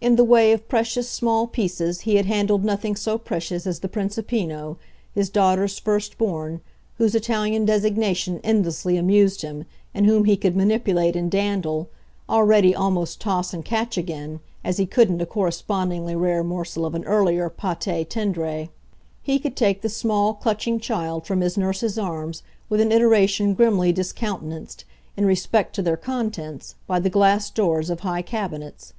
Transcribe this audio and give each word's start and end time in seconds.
In 0.00 0.14
the 0.14 0.22
way 0.22 0.52
of 0.52 0.68
precious 0.68 1.08
small 1.08 1.48
pieces 1.48 2.02
he 2.02 2.14
had 2.14 2.26
handled 2.26 2.62
nothing 2.64 2.94
so 2.94 3.18
precious 3.18 3.66
as 3.66 3.80
the 3.80 3.88
Principino, 3.88 4.76
his 5.12 5.28
daughter's 5.30 5.80
first 5.80 6.16
born, 6.16 6.60
whose 6.98 7.16
Italian 7.16 7.64
designation 7.64 8.38
endlessly 8.44 8.96
amused 8.96 9.42
him 9.42 9.64
and 9.92 10.06
whom 10.06 10.26
he 10.26 10.36
could 10.36 10.54
manipulate 10.54 11.16
and 11.16 11.28
dandle, 11.28 11.90
already 12.28 12.72
almost 12.72 13.20
toss 13.20 13.52
and 13.52 13.64
catch 13.64 13.98
again, 13.98 14.38
as 14.62 14.76
he 14.76 14.86
couldn't 14.86 15.20
a 15.20 15.26
correspondingly 15.26 16.14
rare 16.14 16.44
morsel 16.44 16.86
of 16.86 16.94
an 16.94 17.04
earlier 17.04 17.50
pate 17.50 18.08
tendre. 18.10 18.68
He 19.24 19.40
could 19.40 19.56
take 19.56 19.82
the 19.82 19.88
small 19.88 20.34
clutching 20.34 20.78
child 20.78 21.26
from 21.26 21.40
his 21.40 21.58
nurse's 21.58 21.98
arms 21.98 22.44
with 22.68 22.80
an 22.80 22.92
iteration 22.92 23.54
grimly 23.54 23.90
discountenanced, 23.90 24.84
in 25.16 25.26
respect 25.26 25.74
to 25.74 25.82
their 25.82 25.96
contents, 25.96 26.76
by 26.86 27.00
the 27.00 27.10
glass 27.10 27.50
doors 27.50 27.90
of 27.90 27.98
high 28.06 28.22
cabinets. 28.22 28.92